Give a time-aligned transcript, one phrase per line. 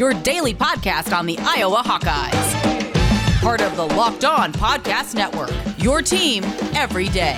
[0.00, 3.42] your daily podcast on the Iowa Hawkeyes.
[3.42, 6.42] Part of the Locked On Podcast Network, your team
[6.74, 7.36] every day.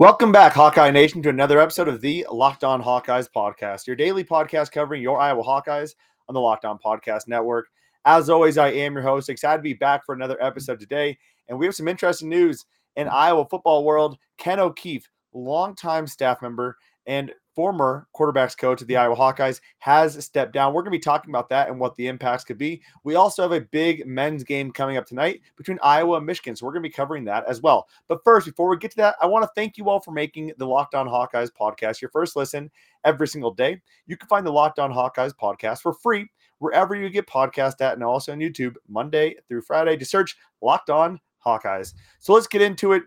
[0.00, 4.24] Welcome back, Hawkeye Nation, to another episode of the Locked On Hawkeyes podcast, your daily
[4.24, 5.94] podcast covering your Iowa Hawkeyes
[6.28, 7.68] on the Locked On Podcast Network.
[8.04, 9.28] As always, I am your host.
[9.28, 11.16] Excited to be back for another episode today.
[11.52, 12.64] And we have some interesting news
[12.96, 14.16] in Iowa football world.
[14.38, 20.54] Ken O'Keefe, longtime staff member and former quarterbacks coach of the Iowa Hawkeyes, has stepped
[20.54, 20.72] down.
[20.72, 22.80] We're going to be talking about that and what the impacts could be.
[23.04, 26.56] We also have a big men's game coming up tonight between Iowa and Michigan.
[26.56, 27.86] So we're going to be covering that as well.
[28.08, 30.54] But first, before we get to that, I want to thank you all for making
[30.56, 32.70] the Locked On Hawkeyes podcast your first listen
[33.04, 33.78] every single day.
[34.06, 36.30] You can find the Locked On Hawkeyes podcast for free
[36.60, 39.98] wherever you get podcast at and also on YouTube Monday through Friday.
[39.98, 41.94] To search Locked On Hawkeyes.
[42.18, 43.02] So let's get into it.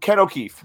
[0.00, 0.64] Ken O'Keefe.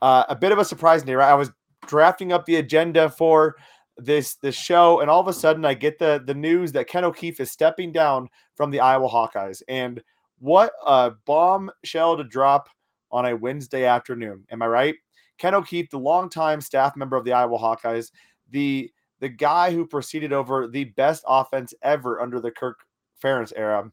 [0.00, 1.30] Uh, a bit of a surprise today, right?
[1.30, 1.50] I was
[1.86, 3.56] drafting up the agenda for
[3.96, 7.04] this this show, and all of a sudden I get the the news that Ken
[7.04, 9.62] O'Keefe is stepping down from the Iowa Hawkeyes.
[9.68, 10.00] And
[10.38, 12.68] what a bombshell to drop
[13.10, 14.44] on a Wednesday afternoon.
[14.50, 14.94] Am I right?
[15.38, 18.10] Ken O'Keefe, the longtime staff member of the Iowa Hawkeyes,
[18.50, 22.78] the the guy who proceeded over the best offense ever under the Kirk
[23.22, 23.90] Ferentz era,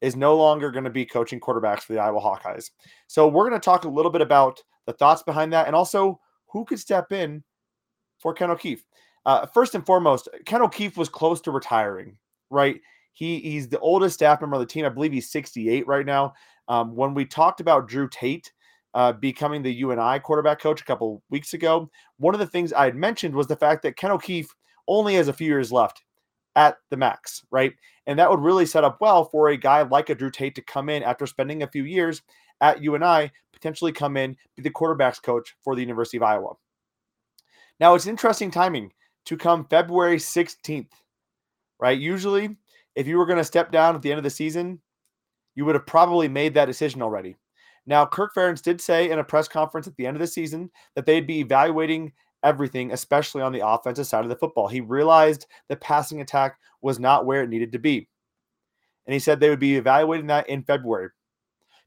[0.00, 2.70] is no longer going to be coaching quarterbacks for the Iowa Hawkeyes.
[3.06, 6.20] So we're going to talk a little bit about the thoughts behind that and also
[6.46, 7.42] who could step in
[8.18, 8.84] for Ken O'Keefe.
[9.26, 12.16] Uh, first and foremost, Ken O'Keefe was close to retiring,
[12.50, 12.80] right?
[13.12, 14.84] He he's the oldest staff member of the team.
[14.84, 16.34] I believe he's 68 right now.
[16.68, 18.52] Um, when we talked about Drew Tate
[18.94, 22.84] uh, becoming the UNI quarterback coach a couple weeks ago, one of the things I
[22.84, 24.54] had mentioned was the fact that Ken O'Keefe
[24.86, 26.02] only has a few years left
[26.58, 27.72] at the max, right?
[28.08, 30.62] And that would really set up well for a guy like a Drew Tate to
[30.62, 32.20] come in after spending a few years
[32.60, 36.54] at UNI, potentially come in, be the quarterbacks coach for the University of Iowa.
[37.78, 38.92] Now, it's interesting timing
[39.26, 40.90] to come February 16th,
[41.78, 41.96] right?
[41.96, 42.56] Usually,
[42.96, 44.80] if you were going to step down at the end of the season,
[45.54, 47.36] you would have probably made that decision already.
[47.86, 50.70] Now, Kirk Ferentz did say in a press conference at the end of the season
[50.96, 52.12] that they'd be evaluating
[52.42, 54.68] everything, especially on the offensive side of the football.
[54.68, 58.08] He realized the passing attack was not where it needed to be.
[59.06, 61.10] And he said they would be evaluating that in February.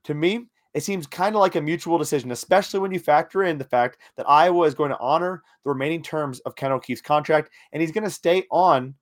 [0.06, 3.58] To me, it seems kind of like a mutual decision, especially when you factor in
[3.58, 7.52] the fact that Iowa is going to honor the remaining terms of Ken O'Keefe's contract
[7.72, 8.96] and he's going to stay on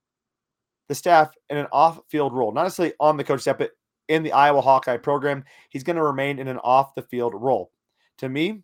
[0.88, 3.72] the staff in an off field role, not necessarily on the coach staff, but
[4.08, 5.44] in the Iowa Hawkeye program.
[5.70, 7.72] He's going to remain in an off the field role.
[8.18, 8.64] To me,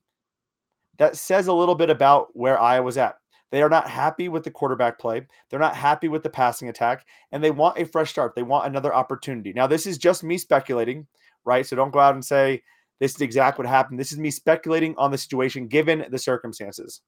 [0.97, 3.15] that says a little bit about where Iowa's at.
[3.51, 5.25] They are not happy with the quarterback play.
[5.49, 8.35] They're not happy with the passing attack, and they want a fresh start.
[8.35, 9.53] They want another opportunity.
[9.53, 11.07] Now, this is just me speculating,
[11.45, 11.65] right?
[11.65, 12.63] So don't go out and say
[12.99, 13.99] this is exactly what happened.
[13.99, 17.01] This is me speculating on the situation given the circumstances.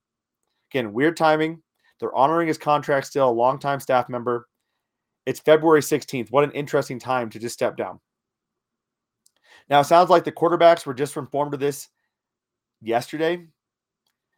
[0.71, 1.61] Again, weird timing.
[1.99, 4.47] They're honoring his contract still, a longtime staff member.
[5.25, 6.31] It's February 16th.
[6.31, 7.99] What an interesting time to just step down.
[9.69, 11.89] Now, it sounds like the quarterbacks were just informed of this
[12.81, 13.47] yesterday.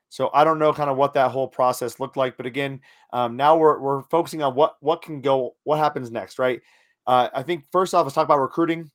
[0.10, 2.82] So I don't know kind of what that whole process looked like, but again,
[3.14, 6.62] um, now we're we're focusing on what what can go, what happens next, right?
[7.08, 8.90] Uh, I think first off, let's talk about recruiting.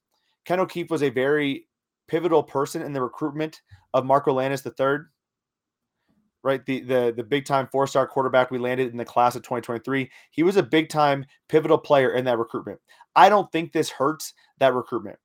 [0.44, 1.66] Ken O'Keefe was a very
[2.08, 3.62] pivotal person in the recruitment
[3.94, 5.06] of Marco Lainez III,
[6.42, 6.64] right?
[6.66, 10.10] The the the big time four star quarterback we landed in the class of 2023.
[10.32, 12.80] He was a big time pivotal player in that recruitment.
[13.16, 15.19] I don't think this hurts that recruitment.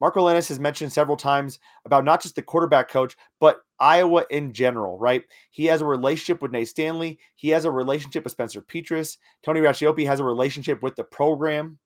[0.00, 4.52] Marco Lainez has mentioned several times about not just the quarterback coach, but Iowa in
[4.52, 5.22] general, right?
[5.50, 7.18] He has a relationship with Nate Stanley.
[7.36, 9.16] He has a relationship with Spencer Petras.
[9.42, 11.78] Tony Racioppi has a relationship with the program.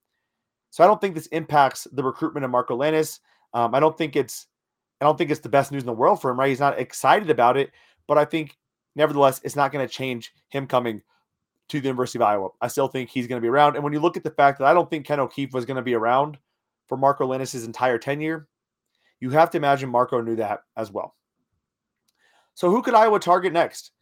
[0.71, 3.21] So I don't think this impacts the recruitment of Marco Lainez.
[3.55, 4.47] Um, I don't think it's
[5.01, 6.51] I don't think it's the best news in the world for him, right?
[6.51, 7.71] He's not excited about it,
[8.07, 8.59] but I think
[8.97, 11.01] nevertheless it's not going to change him coming
[11.71, 12.49] to the University of Iowa.
[12.61, 13.77] I still think he's going to be around.
[13.77, 15.77] And when you look at the fact that I don't think Ken O'Keefe was going
[15.77, 16.39] to be around
[16.91, 18.49] for Marco Lainez' entire tenure,
[19.21, 21.15] you have to imagine Marco knew that as well.
[22.55, 23.93] So who could Iowa target next?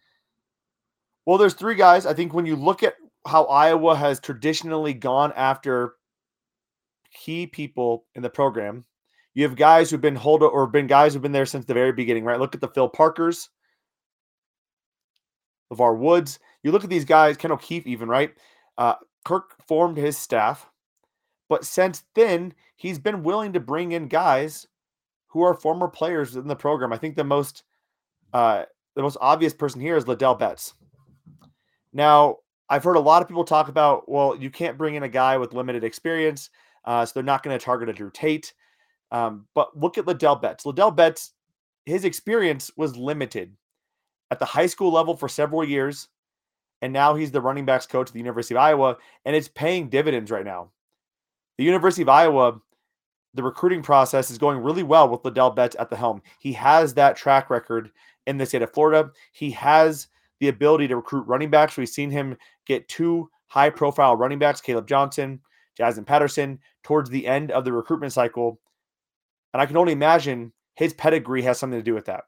[1.27, 2.07] Well, there's three guys.
[2.07, 2.95] I think when you look at
[3.27, 5.97] how Iowa has traditionally gone after
[7.13, 8.87] key people in the program,
[9.35, 11.93] you have guys who've been hold or been guys who've been there since the very
[11.93, 12.41] beginning, right?
[12.41, 13.51] Look at the Phil Parkers,
[15.71, 16.39] LeVar Woods.
[16.63, 18.33] You look at these guys, Ken O'Keefe, even, right?
[18.79, 18.95] Uh,
[19.27, 20.71] Kirk formed his staff,
[21.51, 24.67] but since then, he's been willing to bring in guys
[25.27, 26.93] who are former players in the program.
[26.93, 27.65] I think the most
[28.33, 28.65] uh,
[28.97, 30.75] the most obvious person here is Ladell Betts.
[31.93, 32.37] Now,
[32.69, 35.37] I've heard a lot of people talk about, well, you can't bring in a guy
[35.39, 36.51] with limited experience,
[36.85, 38.53] uh, so they're not going to target a Drew Tate.
[39.11, 40.65] Um, but look at Ladell Betts.
[40.65, 41.33] Ladell Betts,
[41.87, 43.57] his experience was limited
[44.31, 46.09] at the high school level for several years.
[46.83, 49.89] And now he's the running backs coach at the University of Iowa, and it's paying
[49.89, 50.71] dividends right now.
[51.57, 52.61] The University of Iowa,
[53.39, 56.21] the recruiting process is going really well with Ladell Betts at the helm.
[56.41, 57.93] He has that track record
[58.27, 59.13] in the state of Florida.
[59.31, 60.09] He has
[60.41, 61.77] the ability to recruit running backs.
[61.77, 62.37] We've seen him
[62.67, 65.41] get two high profile running backs, Caleb Johnson,
[65.79, 68.59] Jaziun Patterson, towards the end of the recruitment cycle.
[69.55, 72.25] And I can only imagine his pedigree has something to do with that.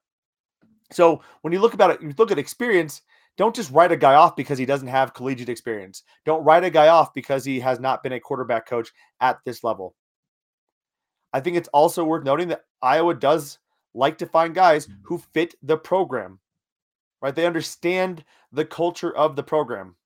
[0.92, 3.02] So when you look about it, you look at experience,
[3.36, 6.04] don't just write a guy off because he doesn't have collegiate experience.
[6.24, 9.64] Don't write a guy off because he has not been a quarterback coach at this
[9.64, 9.96] level.
[11.32, 13.58] I think it's also worth noting that Iowa does
[13.94, 14.96] like to find guys mm.
[15.02, 16.38] who fit the program,
[17.20, 17.34] right?
[17.34, 19.96] They understand the culture of the program.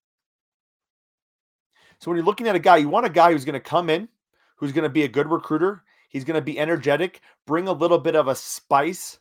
[2.00, 3.88] So when you're looking at a guy, you want a guy who's going to come
[3.88, 4.08] in,
[4.56, 5.82] who's going to be a good recruiter.
[6.08, 9.18] He's going to be energetic, bring a little bit of a spice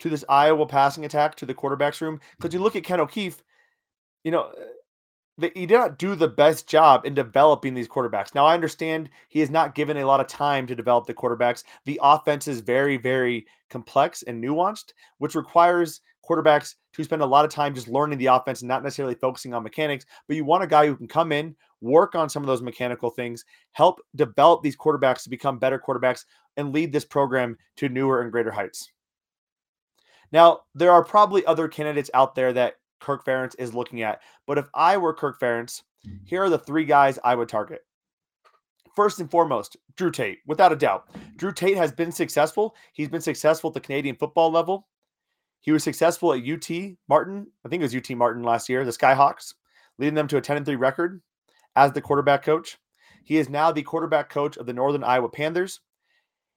[0.00, 2.20] to this Iowa passing attack to the quarterbacks room.
[2.36, 3.42] Because you look at Ken O'Keefe,
[4.24, 4.52] you know,
[5.40, 8.34] he did not do the best job in developing these quarterbacks.
[8.34, 11.62] Now, I understand he has not given a lot of time to develop the quarterbacks.
[11.84, 17.44] The offense is very, very complex and nuanced, which requires quarterbacks to spend a lot
[17.44, 20.04] of time just learning the offense and not necessarily focusing on mechanics.
[20.26, 23.10] But you want a guy who can come in, work on some of those mechanical
[23.10, 26.24] things, help develop these quarterbacks to become better quarterbacks,
[26.56, 28.90] and lead this program to newer and greater heights.
[30.32, 34.58] Now, there are probably other candidates out there that Kirk Ferentz is looking at, but
[34.58, 35.82] if I were Kirk Ferentz,
[36.24, 37.82] here are the three guys I would target.
[38.94, 41.08] First and foremost, Drew Tate, without a doubt.
[41.36, 42.74] Drew Tate has been successful.
[42.92, 44.88] He's been successful at the Canadian football level.
[45.60, 46.68] He was successful at UT
[47.08, 47.46] Martin.
[47.64, 49.54] I think it was UT Martin last year, the Skyhawks,
[49.98, 51.20] leading them to a 10 3 record
[51.76, 52.78] as the quarterback coach.
[53.24, 55.80] He is now the quarterback coach of the Northern Iowa Panthers.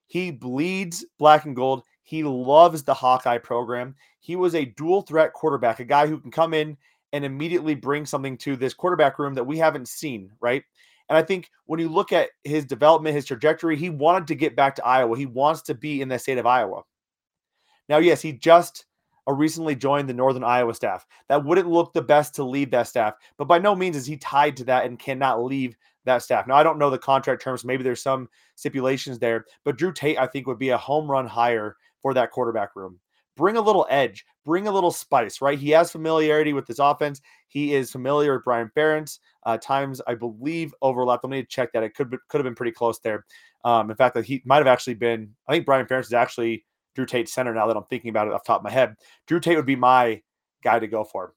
[0.08, 1.84] He bleeds black and gold.
[2.12, 3.96] He loves the Hawkeye program.
[4.20, 6.76] He was a dual threat quarterback, a guy who can come in
[7.14, 10.62] and immediately bring something to this quarterback room that we haven't seen, right?
[11.08, 14.58] And I think when you look at his development, his trajectory, he wanted to get
[14.58, 15.18] back to Iowa.
[15.18, 16.82] He wants to be in the state of Iowa.
[17.88, 18.88] Now, yes, he just
[19.26, 21.08] uh, recently joined the Northern Iowa staff.
[21.30, 24.18] That wouldn't look the best to leave that staff, but by no means is he
[24.18, 26.46] tied to that and cannot leave that staff.
[26.46, 27.64] Now, I don't know the contract terms.
[27.64, 31.26] Maybe there's some stipulations there, but Drew Tate, I think, would be a home run
[31.26, 33.00] hire for that quarterback room.
[33.38, 35.58] Bring a little edge, bring a little spice, right?
[35.58, 37.22] He has familiarity with this offense.
[37.48, 39.20] He is familiar with Brian Ferentz.
[39.44, 41.24] Uh, times, I believe, overlapped.
[41.24, 41.84] Let me check that.
[41.84, 43.26] It could be, could have been pretty close there.
[43.64, 45.34] Um, in fact, that he might have actually been.
[45.48, 46.66] I think Brian Ferentz is actually
[46.96, 47.54] Drew Tate's center.
[47.54, 48.96] Now that I'm thinking about it off top of my head,
[49.28, 50.22] Drew Tate would be my
[50.64, 51.34] guy to go for.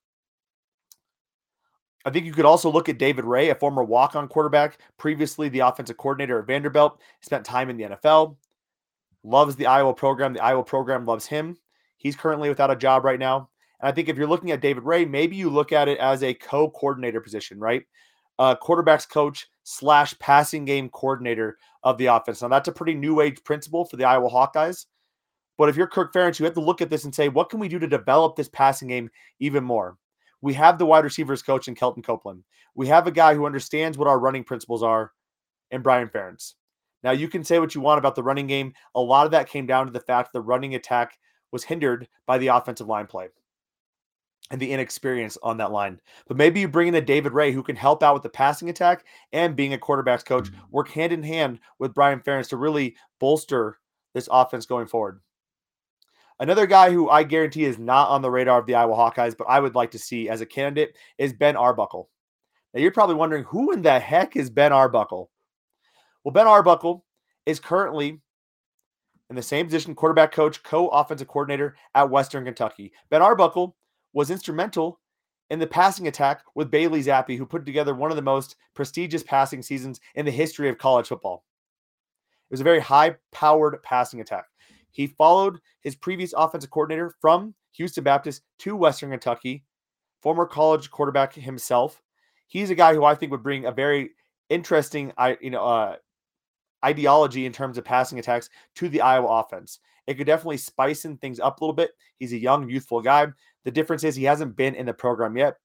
[2.05, 5.61] I think you could also look at David Raih, a former walk-on quarterback, previously the
[5.61, 8.37] offensive coordinator at Vanderbilt, spent time in the NFL
[9.25, 10.35] loves the Iowa program.
[10.35, 11.57] The Iowa program loves him.
[11.97, 13.49] He's currently without a job right now.
[13.81, 16.23] And I think if you're looking at David Raih, maybe you look at it as
[16.23, 17.85] a co coordinator position, right?
[18.39, 22.43] Uh, quarterbacks coach slash passing game coordinator of the offense.
[22.43, 24.87] Now, that's a pretty new age principle for the Iowa Hawkeyes.
[25.57, 27.61] But if you're Kirk Ferentz, you have to look at this and say, what can
[27.61, 29.97] we do to develop this passing game even more?
[30.41, 32.43] We have the wide receivers coach in Kelton Copeland.
[32.75, 35.13] We have a guy who understands what our running principles are
[35.71, 36.55] in Brian Ferentz.
[37.05, 38.73] Now, you can say what you want about the running game.
[38.95, 41.19] A lot of that came down to the fact the running attack
[41.53, 43.29] was hindered by the offensive line play
[44.51, 46.01] and the inexperience on that line.
[46.27, 48.71] But maybe you bring in a David Raih who can help out with the passing
[48.71, 52.97] attack and being a quarterback's coach, work hand in hand with Brian Ferentz to really
[53.21, 53.79] bolster
[54.15, 55.21] this offense going forward.
[56.41, 59.47] Another guy who I guarantee is not on the radar of the Iowa Hawkeyes, but
[59.49, 62.09] I would like to see as a candidate is Ben Arbuckle.
[62.73, 65.31] Now you're probably wondering who in the heck is Ben Arbuckle?
[66.25, 67.05] Well, Ben Arbuckle
[67.47, 68.21] is currently
[69.31, 72.93] in the same position, quarterback coach, co offensive coordinator at Western Kentucky.
[73.11, 73.77] Ben Arbuckle
[74.13, 75.01] was instrumental
[75.51, 79.23] in the passing attack with Bailey Zappe, who put together one of the most prestigious
[79.23, 81.45] passing seasons in the history of college football.
[82.51, 84.45] It was a very high powered passing attack.
[84.91, 89.65] He followed his previous offensive coordinator from Houston Baptist to Western Kentucky,
[90.23, 92.01] former college quarterback himself.
[92.47, 94.11] He's a guy who I think would bring a very
[94.49, 95.97] interesting, you know, uh,
[96.85, 99.81] ideology in terms of passing attacks to the Iowa offense.
[100.07, 101.93] It could definitely spice in things up a little bit.
[102.19, 103.29] He's a young, youthful guy.
[103.65, 105.57] The difference is he hasn't been in the program yet.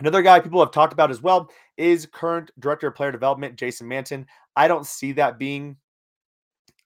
[0.00, 3.88] Another guy people have talked about as well is current director of player development, Jason
[3.88, 4.26] Manton.
[4.54, 5.76] I don't see that being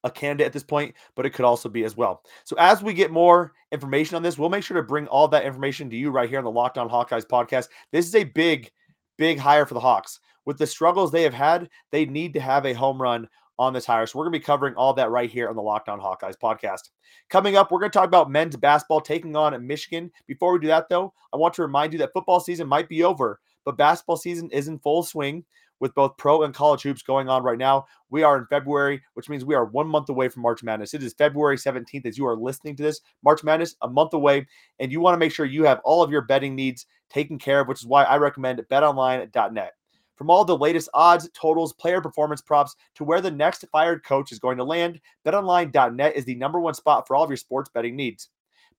[0.04, 2.22] a candidate at this point, but it could also be as well.
[2.44, 5.44] So as we get more information on this, we'll make sure to bring all that
[5.44, 7.68] information to you right here on the Locked On Hawkeyes podcast.
[7.92, 8.70] This is a big,
[9.18, 12.66] big hire for the Hawks with the struggles they have had, they need to have
[12.66, 14.06] a home run on this hire.
[14.06, 16.38] So we're going to be covering all that right here on the Locked On Hawkeyes
[16.42, 16.90] podcast.
[17.30, 20.10] Coming up, we're going to talk about men's basketball taking on Michigan.
[20.26, 23.04] Before we do that, though, I want to remind you that football season might be
[23.04, 25.44] over, but basketball season is in full swing
[25.80, 27.84] with both pro and college hoops going on right now.
[28.08, 30.94] We are in February, which means we are one month away from March Madness.
[30.94, 33.00] It is February 17th as you are listening to this.
[33.24, 34.46] March Madness, a month away,
[34.78, 37.60] and you want to make sure you have all of your betting needs taken care
[37.60, 39.72] of, which is why I recommend betonline.net.
[40.16, 44.30] From all the latest odds, totals, player performance props to where the next fired coach
[44.30, 47.70] is going to land, betonline.net is the number one spot for all of your sports
[47.72, 48.28] betting needs.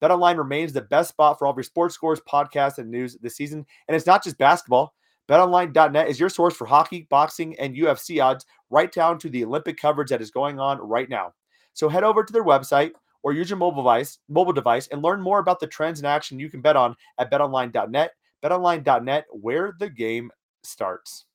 [0.01, 3.37] BetOnline remains the best spot for all of your sports scores, podcasts, and news this
[3.37, 3.65] season.
[3.87, 4.93] And it's not just basketball.
[5.29, 9.77] BetOnline.net is your source for hockey, boxing, and UFC odds, right down to the Olympic
[9.77, 11.33] coverage that is going on right now.
[11.71, 12.91] So head over to their website
[13.23, 16.39] or use your mobile device, mobile device and learn more about the trends and action
[16.39, 18.11] you can bet on at betonline.net.
[18.43, 20.29] BetOnline.net, where the game
[20.63, 21.25] starts.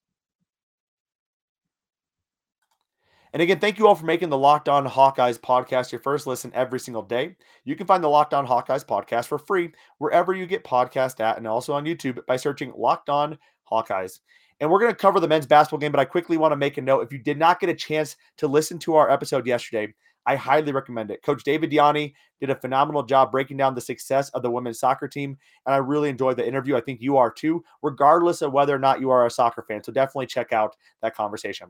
[3.33, 6.51] And again, thank you all for making the Locked On Hawkeyes podcast your first listen
[6.55, 7.37] every single day.
[7.65, 11.37] You can find the Locked On Hawkeyes podcast for free wherever you get podcast at
[11.37, 13.39] and also on YouTube by searching Locked On
[13.71, 14.21] Hawkeyes.
[14.61, 16.79] And we're going to cover the men's basketball game, but I quickly want to make
[16.79, 17.03] a note.
[17.03, 19.95] If you did not get a chance to listen to our episode yesterday,
[20.29, 21.23] I highly recommend it.
[21.23, 25.09] Coach David DiIanni did a phenomenal job breaking down the success of the women's soccer
[25.09, 26.77] team, and I really enjoyed the interview.
[26.77, 29.83] I think you are too, regardless of whether or not you are a soccer fan.
[29.83, 31.69] So definitely check out that conversation.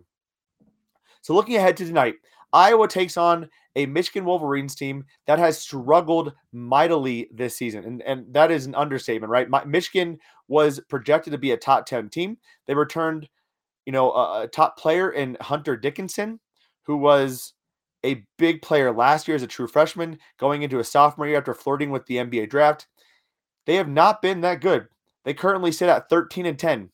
[1.22, 2.16] So looking ahead to tonight,
[2.52, 7.84] Iowa takes on a Michigan Wolverines team that has struggled mightily this season.
[7.84, 9.48] And, and that is an understatement, right?
[9.48, 12.38] My, Michigan was projected to be a top 10 team.
[12.66, 13.28] They returned,
[13.86, 16.40] you know, a, a top player in Hunter Dickinson,
[16.82, 17.52] who was
[18.04, 21.54] a big player last year as a true freshman, going into a sophomore year after
[21.54, 22.86] flirting with the NBA draft.
[23.66, 24.88] They have not been that good.
[25.24, 26.90] They currently sit at 13 and 10,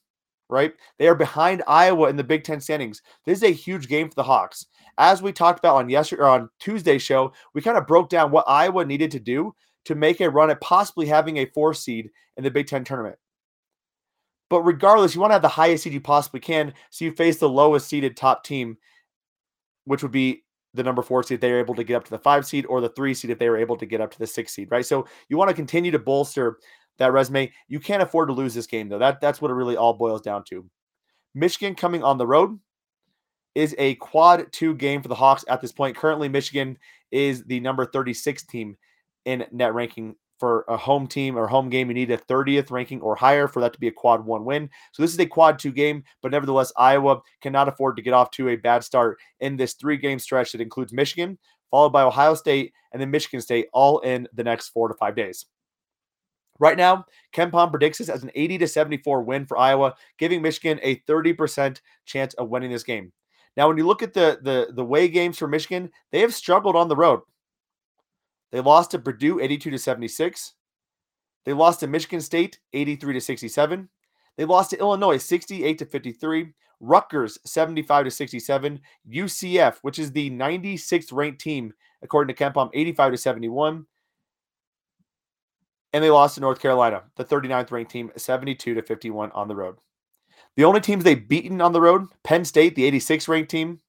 [0.49, 0.73] right?
[0.99, 3.03] They are behind Iowa in the Big Ten standings.
[3.27, 4.67] This is a huge game for the Hawks
[4.99, 8.31] as we talked about on yesterday or on Tuesday's show, we kind of broke down
[8.31, 9.55] what Iowa needed to do
[9.87, 13.17] to make a run at possibly having a four seed in the Big Ten tournament.
[14.51, 16.75] But regardless, you want to have the highest seed you possibly can.
[16.91, 18.77] So you face the lowest seeded top team,
[19.85, 20.44] which would be
[20.75, 22.81] the number four seed they are able to get up to the five seed, or
[22.81, 24.85] the three seed if they were able to get up to the six seed, right?
[24.85, 26.59] So you want to continue to bolster
[26.99, 27.53] that resume.
[27.69, 28.99] You can't afford to lose this game, though.
[28.99, 30.69] That that's what it really all boils down to.
[31.35, 32.59] Michigan coming on the road
[33.55, 35.97] is a quad two game for the Hawks at this point.
[35.97, 36.79] Currently, Michigan
[37.11, 38.77] is the number 36 team
[39.25, 41.89] in net ranking for a home team or home game.
[41.89, 44.69] You need a 30th ranking or higher for that to be a quad one win.
[44.93, 48.31] So this is a quad two game, but nevertheless, Iowa cannot afford to get off
[48.33, 51.39] to a bad start in this three game stretch that includes Michigan,
[51.71, 55.15] followed by Ohio State, and then Michigan State, all in the next four to five
[55.15, 55.47] days.
[56.61, 60.79] Right now, KenPom predicts this as an 80 to 74 win for Iowa, giving Michigan
[60.83, 63.13] a 30% chance of winning this game.
[63.57, 66.77] Now, when you look at the the the way games for Michigan, they have struggled
[66.77, 67.21] on the road.
[68.55, 70.55] They lost to Purdue 82 to 76.
[71.45, 73.89] They lost to Michigan State 83 to 67.
[74.37, 76.53] They lost to Illinois 68 to 53.
[76.79, 78.81] Rutgers 75 to 67.
[79.13, 83.87] UCF, which is the 96th ranked team according to KenPom, 85 to 71.
[85.93, 89.57] And they lost to North Carolina, the 39th ranked team, 72 to 51 on the
[89.57, 89.79] road.
[90.57, 93.81] The only teams they've beaten on the road Penn State, the 86th ranked team.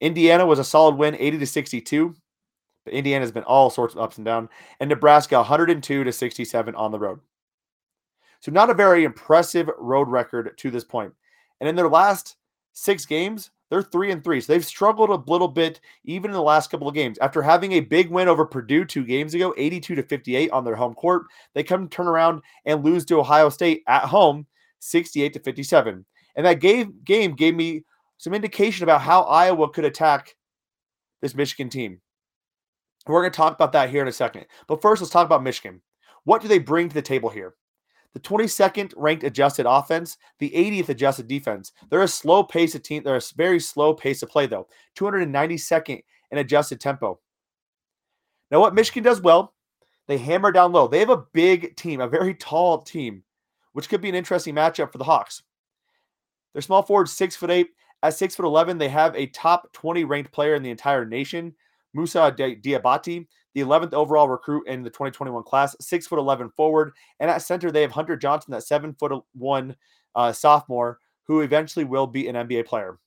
[0.00, 2.14] Indiana was a solid win, 80 to 62.
[2.90, 4.48] But Indiana has been all sorts of ups and downs.
[4.80, 7.20] And Nebraska, 102 to 67 on the road.
[8.40, 11.12] So, not a very impressive road record to this point.
[11.60, 12.36] And in their last
[12.72, 14.40] six games, they're three and three.
[14.40, 17.16] So they've struggled a little bit even in the last couple of games.
[17.18, 20.74] After having a big win over Purdue two games ago, 82 to 58 on their
[20.74, 24.46] home court, they come turn around and lose to Ohio State at home
[24.80, 26.04] 68 to 57.
[26.34, 27.84] And that gave, game gave me
[28.18, 30.34] some indication about how Iowa could attack
[31.20, 32.00] this Michigan team.
[33.06, 34.46] We're going to talk about that here in a second.
[34.66, 35.80] But first, let's talk about Michigan.
[36.24, 37.54] What do they bring to the table here?
[38.12, 41.72] The 22nd ranked adjusted offense, the 80th adjusted defense.
[41.88, 43.02] They're a slow pace of team.
[43.02, 44.66] They're a very slow pace of play, though.
[44.96, 47.20] 292nd in adjusted tempo.
[48.50, 49.54] Now, what Michigan does well,
[50.08, 50.88] they hammer down low.
[50.88, 53.22] They have a big team, a very tall team
[53.72, 55.42] which could be an interesting matchup for the Hawks.
[56.52, 57.68] Their small forward, six foot eight.
[58.02, 61.54] At six foot eleven, they have a top 20 ranked player in the entire nation,
[61.92, 66.92] Moussa Diabaté, the 11th overall recruit in the 2021 class, six foot 11 forward.
[67.18, 69.76] And at center, they have Hunter Johnson, that seven foot one
[70.14, 72.98] uh, sophomore, who eventually will be an NBA player.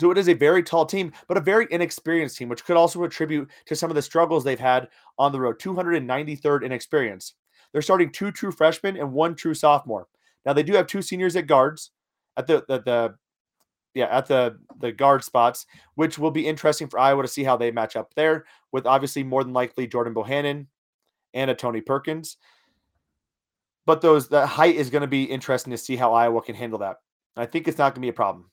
[0.00, 3.04] So it is a very tall team, but a very inexperienced team, which could also
[3.04, 5.60] attribute to some of the struggles they've had on the road.
[5.60, 7.34] 293rd in experience.
[7.72, 10.08] They're starting two true freshmen and one true sophomore.
[10.46, 11.90] Now they do have two seniors at guards,
[12.36, 13.14] at the the, the
[13.94, 17.56] yeah, at the the guard spots, which will be interesting for Iowa to see how
[17.56, 20.66] they match up there with obviously more than likely Jordan Bohannon
[21.34, 22.36] and a Tony Perkins.
[23.86, 26.78] But those the height is going to be interesting to see how Iowa can handle
[26.80, 26.98] that.
[27.36, 28.50] I think it's not going to be a problem.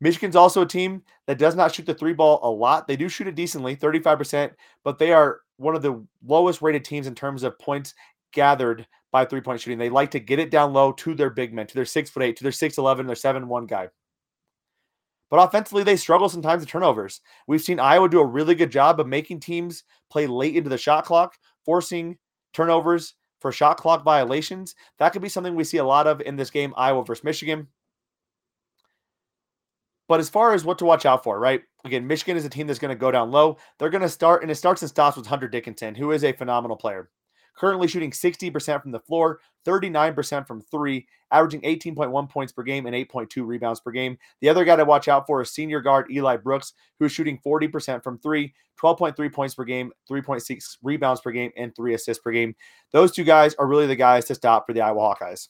[0.00, 2.86] Michigan's also a team that does not shoot the three ball a lot.
[2.86, 4.52] They do shoot it decently, 35%,
[4.84, 7.94] but they are one of the lowest rated teams in terms of points
[8.32, 9.78] gathered by three point shooting.
[9.78, 12.22] They like to get it down low to their big men, to their six foot
[12.22, 13.88] eight, to their six eleven, their seven one guy.
[15.30, 17.20] But offensively, they struggle sometimes with turnovers.
[17.46, 20.78] We've seen Iowa do a really good job of making teams play late into the
[20.78, 22.16] shot clock, forcing
[22.54, 24.74] turnovers for shot clock violations.
[24.98, 27.68] That could be something we see a lot of in this game, Iowa versus Michigan.
[30.08, 31.60] But as far as what to watch out for, right?
[31.84, 33.58] Again, Michigan is a team that's going to go down low.
[33.78, 36.32] They're going to start, and it starts and stops with Hunter Dickinson, who is a
[36.32, 37.10] phenomenal player
[37.58, 42.94] currently shooting 60% from the floor, 39% from three, averaging 18.1 points per game and
[42.94, 44.16] 8.2 rebounds per game.
[44.40, 47.38] The other guy to watch out for is senior guard Eli Brooks, who is shooting
[47.44, 52.30] 40% from three, 12.3 points per game, 3.6 rebounds per game, and three assists per
[52.30, 52.54] game.
[52.92, 55.48] Those two guys are really the guys to stop for the Iowa Hawkeyes.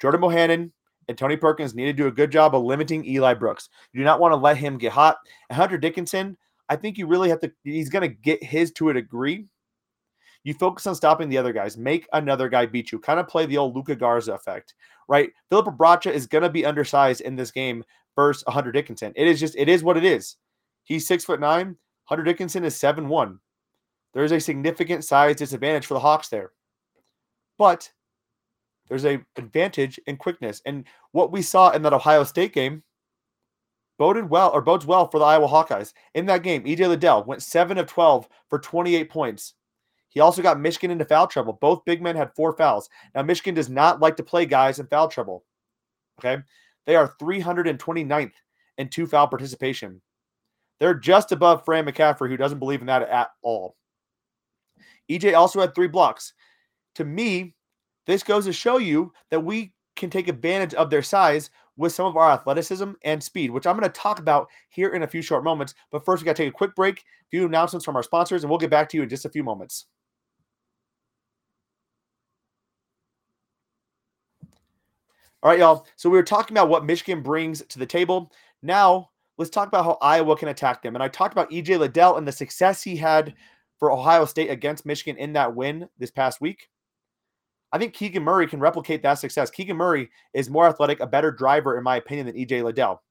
[0.00, 0.72] Jordan Bohannon
[1.08, 3.68] and Tony Perkins need to do a good job of limiting Eli Brooks.
[3.92, 5.18] You do not want to let him get hot.
[5.48, 6.36] And Hunter Dickinson,
[6.68, 9.46] I think you really have to, he's going to get his to a degree
[10.44, 11.76] you focus on stopping the other guys.
[11.76, 12.98] Make another guy beat you.
[12.98, 14.74] Kind of play the old Luka Garza effect,
[15.08, 15.30] right?
[15.50, 17.84] Filip Rebraca is going to be undersized in this game
[18.16, 19.12] versus Hunter Dickinson.
[19.16, 20.36] It is just, it is what it is.
[20.84, 21.76] He's six foot nine.
[22.04, 23.38] Hunter Dickinson is seven one.
[24.14, 26.52] There's a significant size disadvantage for the Hawks there,
[27.56, 27.90] but
[28.88, 30.60] there's a advantage in quickness.
[30.66, 32.82] And what we saw in that Ohio State game
[33.98, 35.92] boded well or bodes well for the Iowa Hawkeyes.
[36.14, 39.54] In that game, EJ Liddell went seven of twelve for 28 points.
[40.12, 41.54] He also got Michigan into foul trouble.
[41.54, 42.88] Both big men had four fouls.
[43.14, 45.44] Now, Michigan does not like to play guys in foul trouble.
[46.18, 46.42] Okay.
[46.86, 48.32] They are 329th
[48.78, 50.02] in two foul participation.
[50.80, 53.76] They're just above Fran McCaffery, who doesn't believe in that at all.
[55.10, 56.34] EJ also had three blocks.
[56.96, 57.54] To me,
[58.06, 62.06] this goes to show you that we can take advantage of their size with some
[62.06, 65.22] of our athleticism and speed, which I'm going to talk about here in a few
[65.22, 65.74] short moments.
[65.90, 68.42] But first, we got to take a quick break, a few announcements from our sponsors,
[68.42, 69.86] and we'll get back to you in just a few moments.
[75.42, 75.86] All right, y'all.
[75.96, 78.30] So we were talking about what Michigan brings to the table.
[78.62, 80.94] Now let's talk about how Iowa can attack them.
[80.94, 83.34] And I talked about EJ Liddell and the success he had
[83.78, 86.68] for Ohio State against Michigan in that win this past week.
[87.72, 89.50] I think Keegan Murray can replicate that success.
[89.50, 93.02] Keegan Murray is more athletic, a better driver, in my opinion, than EJ Liddell.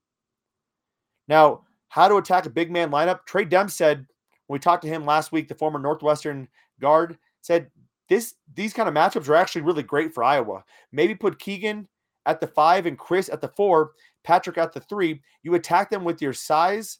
[1.28, 3.26] Now, how to attack a big man lineup?
[3.26, 4.06] Tre Demps said
[4.48, 6.48] when we talked to him last week, the former Northwestern
[6.80, 7.70] guard said
[8.08, 10.64] this these kind of matchups are actually really great for Iowa.
[10.94, 11.88] Maybe put Keegan
[12.26, 13.92] at the five and Kris at the four,
[14.24, 15.22] Patrick at the three.
[15.44, 17.00] You attack them with your size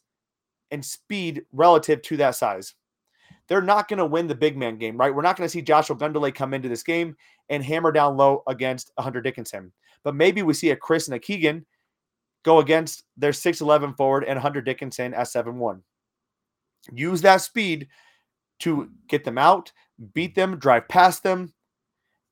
[0.70, 2.74] and speed relative to that size.
[3.48, 5.14] They're not going to win the big man game, right?
[5.14, 7.16] We're not going to see Josh Ogundele come into this game
[7.48, 9.72] and hammer down low against Hunter Dickinson.
[10.04, 11.66] But maybe we see a Kris and a Keegan
[12.44, 15.80] go against their 6'11 forward and Hunter Dickinson at 7'1.
[16.92, 17.88] Use that speed
[18.60, 19.72] to get them out,
[20.14, 21.52] beat them, drive past them,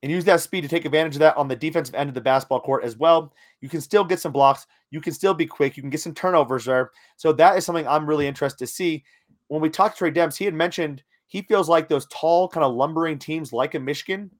[0.03, 2.21] and use that speed to take advantage of that on the defensive end of the
[2.21, 3.33] basketball court as well.
[3.61, 4.65] You can still get some blocks.
[4.89, 5.77] You can still be quick.
[5.77, 6.91] You can get some turnovers there.
[7.17, 9.03] So that is something I'm really interested to see.
[9.47, 12.63] When we talked to Tre Demps, he had mentioned he feels like those tall, kind
[12.63, 14.31] of lumbering teams like a Michigan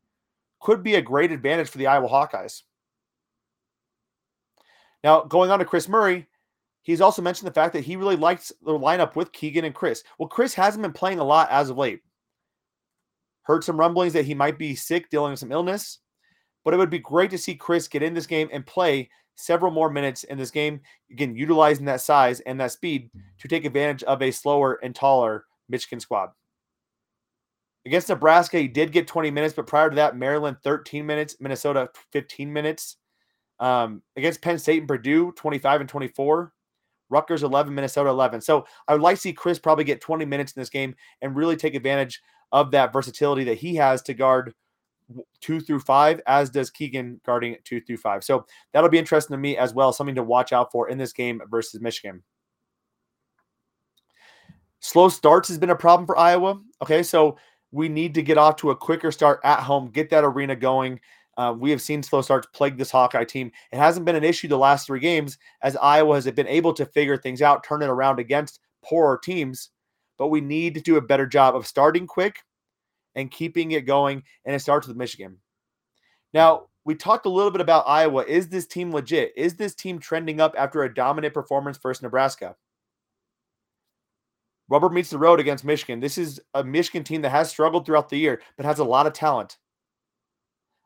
[0.61, 2.63] could be a great advantage for the Iowa Hawkeyes.
[5.03, 6.27] Now, going on to Kris Murray,
[6.83, 10.03] he's also mentioned the fact that he really likes the lineup with Keegan and Kris.
[10.19, 12.01] Well, Kris hasn't been playing a lot as of late.
[13.43, 15.99] Heard some rumblings that he might be sick, dealing with some illness.
[16.63, 19.71] But it would be great to see Kris get in this game and play several
[19.71, 20.81] more minutes in this game.
[21.11, 25.45] Again, utilizing that size and that speed to take advantage of a slower and taller
[25.69, 26.29] Michigan squad.
[27.85, 31.89] Against Nebraska, he did get 20 minutes, but prior to that, Maryland 13 minutes, Minnesota
[32.11, 32.97] 15 minutes.
[33.59, 36.51] Um, against Penn State and Purdue, 25 and 24.
[37.09, 38.41] Rutgers 11, Minnesota 11.
[38.41, 41.35] So I would like to see Kris probably get 20 minutes in this game and
[41.35, 42.21] really take advantage
[42.51, 44.53] of that versatility that he has to guard
[45.41, 48.23] two through five, as does Keegan guarding two through five.
[48.23, 51.13] So that'll be interesting to me as well, something to watch out for in this
[51.13, 52.23] game versus Michigan.
[54.79, 56.59] Slow starts has been a problem for Iowa.
[56.81, 57.37] Okay, so
[57.71, 60.99] we need to get off to a quicker start at home, get that arena going.
[61.37, 63.51] Uh, we have seen slow starts plague this Hawkeye team.
[63.71, 66.85] It hasn't been an issue the last three games as Iowa has been able to
[66.85, 69.69] figure things out, turn it around against poorer teams.
[70.21, 72.43] But we need to do a better job of starting quick
[73.15, 74.21] and keeping it going.
[74.45, 75.37] And it starts with Michigan.
[76.31, 78.23] Now, we talked a little bit about Iowa.
[78.25, 79.33] Is this team legit?
[79.35, 82.55] Is this team trending up after a dominant performance versus Nebraska?
[84.69, 85.99] Rubber meets the road against Michigan.
[85.99, 89.07] This is a Michigan team that has struggled throughout the year, but has a lot
[89.07, 89.57] of talent.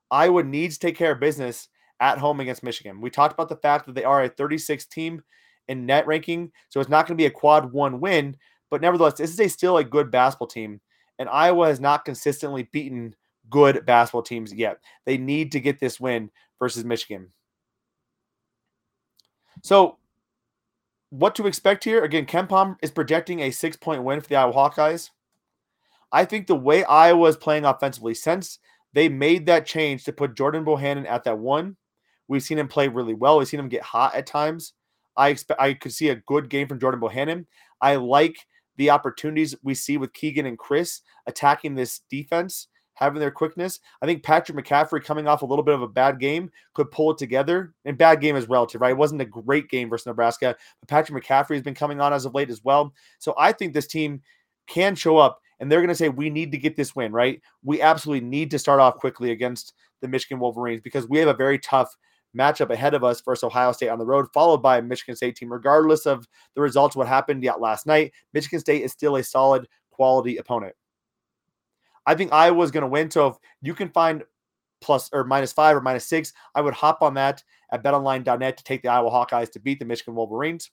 [0.09, 1.67] Iowa needs to take care of business
[1.99, 3.01] at home against Michigan.
[3.01, 5.23] We talked about the fact that they are a 36 team
[5.67, 8.37] in net ranking, so it's not going to be a quad one win,
[8.75, 10.81] but nevertheless, this is a still a good basketball team,
[11.17, 13.15] and Iowa has not consistently beaten
[13.49, 14.79] good basketball teams yet.
[15.05, 17.29] They need to get this win versus Michigan.
[19.63, 19.95] So,
[21.09, 22.03] what to expect here?
[22.03, 25.11] Again, KenPom is projecting a six point win for the Iowa Hawkeyes.
[26.11, 28.59] I think the way Iowa is playing offensively, since
[28.91, 31.77] they made that change to put Jordan Bohannon at that one,
[32.27, 33.37] we've seen him play really well.
[33.37, 34.73] We've seen him get hot at times.
[35.15, 37.45] I expect I could see a good game from Jordan Bohannon.
[37.79, 38.35] I like
[38.77, 43.79] the opportunities we see with Keegan and Kris attacking this defense having their quickness.
[44.01, 47.11] I think Patrick McCaffery coming off a little bit of a bad game could pull
[47.11, 47.73] it together.
[47.83, 48.91] And bad game is relative, right?
[48.91, 52.25] It wasn't a great game versus Nebraska, but Patrick McCaffery has been coming on as
[52.25, 52.93] of late as well.
[53.19, 54.21] So I think this team
[54.67, 57.41] can show up and they're going to say, we need to get this win, right?
[57.63, 61.33] We absolutely need to start off quickly against the Michigan Wolverines because we have a
[61.33, 61.95] very tough
[62.37, 65.35] matchup ahead of us versus Ohio State on the road, followed by a Michigan State
[65.35, 65.51] team.
[65.51, 69.67] Regardless of the results, what happened yet last night, Michigan State is still a solid
[69.91, 70.75] quality opponent.
[72.05, 73.09] I think Iowa is going to win.
[73.09, 74.23] So if you can find
[74.81, 78.63] plus or minus five or minus six, I would hop on that at betonline.net to
[78.63, 80.69] take the Iowa Hawkeyes to beat the Michigan Wolverines.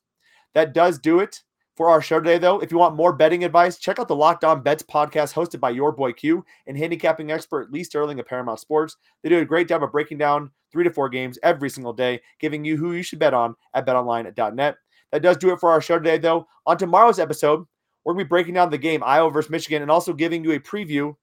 [0.54, 1.42] That does do it
[1.76, 2.60] for our show today, though.
[2.60, 5.70] If you want more betting advice, check out the Locked On Bets podcast hosted by
[5.70, 8.96] your boy Q and handicapping expert Lee Sterling of Paramount Sports.
[9.22, 12.20] They do a great job of breaking down three to four games every single day,
[12.40, 14.76] giving you who you should bet on at betonline.net.
[15.12, 16.46] That does do it for our show today, though.
[16.66, 17.64] On tomorrow's episode,
[18.04, 20.52] we're going to be breaking down the game Iowa versus Michigan and also giving you
[20.52, 21.14] a preview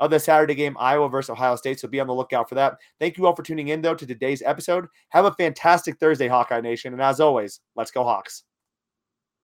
[0.00, 1.80] of the Saturday game, Iowa versus Ohio State.
[1.80, 2.76] So be on the lookout for that.
[3.00, 4.86] Thank you all for tuning in, though, to today's episode.
[5.08, 6.92] Have a fantastic Thursday, Hawkeye Nation.
[6.92, 8.44] And as always, let's go, Hawks.